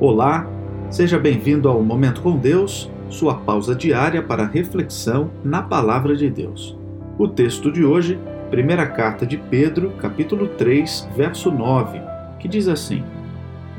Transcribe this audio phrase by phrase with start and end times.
[0.00, 0.46] Olá,
[0.90, 6.78] seja bem-vindo ao Momento com Deus, sua pausa diária para reflexão na Palavra de Deus.
[7.18, 8.16] O texto de hoje,
[8.48, 12.00] primeira carta de Pedro, capítulo 3, verso 9,
[12.38, 13.02] que diz assim: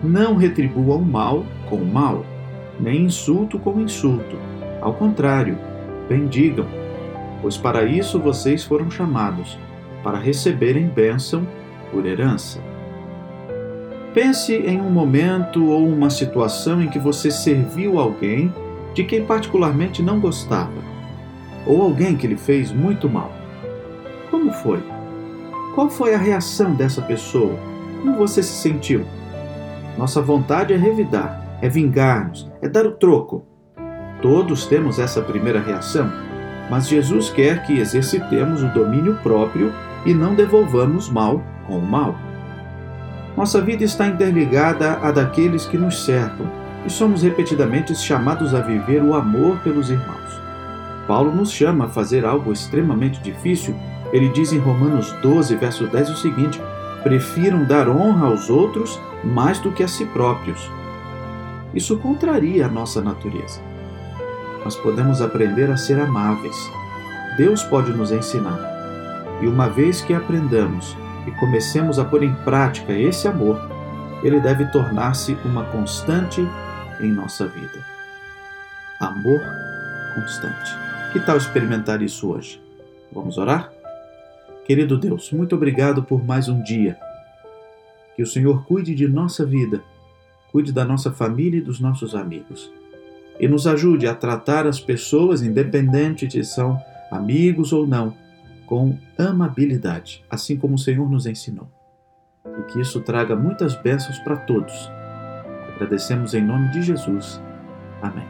[0.04, 2.26] Não retribua o mal com o mal,
[2.78, 4.36] nem insulto com insulto.
[4.82, 5.58] Ao contrário,
[6.10, 6.68] bendigam,
[7.42, 9.58] pois para isso vocês foram chamados,
[10.04, 11.48] para receberem bênção
[11.90, 12.60] por herança.
[14.14, 18.52] Pense em um momento ou uma situação em que você serviu alguém
[18.94, 20.82] de quem particularmente não gostava,
[21.66, 23.32] ou alguém que lhe fez muito mal.
[24.32, 24.84] Como foi?
[25.76, 27.56] Qual foi a reação dessa pessoa?
[28.02, 29.06] Como você se sentiu?
[29.96, 33.46] Nossa vontade é revidar, é vingar-nos, é dar o troco.
[34.24, 36.12] Todos temos essa primeira reação,
[36.70, 39.72] mas Jesus quer que exercitemos o domínio próprio
[40.06, 42.16] e não devolvamos mal com o mal.
[43.40, 46.46] Nossa vida está interligada à daqueles que nos cercam
[46.86, 50.42] e somos repetidamente chamados a viver o amor pelos irmãos.
[51.08, 53.74] Paulo nos chama a fazer algo extremamente difícil.
[54.12, 56.62] Ele diz em Romanos 12, verso 10 o seguinte:
[57.02, 60.70] Prefiram dar honra aos outros mais do que a si próprios.
[61.74, 63.62] Isso contraria a nossa natureza.
[64.66, 66.70] Nós podemos aprender a ser amáveis.
[67.38, 68.60] Deus pode nos ensinar.
[69.42, 70.98] E uma vez que aprendamos
[71.30, 73.62] e comecemos a pôr em prática esse amor,
[74.24, 76.42] ele deve tornar-se uma constante
[77.00, 77.86] em nossa vida.
[79.00, 79.40] Amor
[80.16, 80.72] constante.
[81.14, 82.60] Que tal experimentar isso hoje?
[83.12, 83.72] Vamos orar?
[84.66, 86.98] Querido Deus, muito obrigado por mais um dia.
[88.16, 89.82] Que o Senhor cuide de nossa vida,
[90.52, 92.72] cuide da nossa família e dos nossos amigos.
[93.40, 96.78] E nos ajude a tratar as pessoas, independente de são
[97.12, 98.14] amigos ou não,
[98.70, 101.68] com amabilidade, assim como o Senhor nos ensinou.
[102.46, 104.92] E que isso traga muitas bênçãos para todos.
[105.74, 107.42] Agradecemos em nome de Jesus.
[108.00, 108.28] Amém.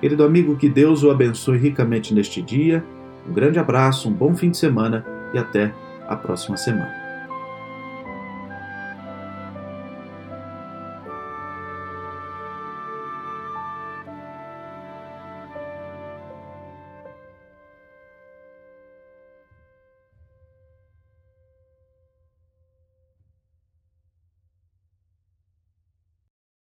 [0.00, 2.84] Querido amigo, que Deus o abençoe ricamente neste dia.
[3.28, 5.72] Um grande abraço, um bom fim de semana e até
[6.08, 6.99] a próxima semana.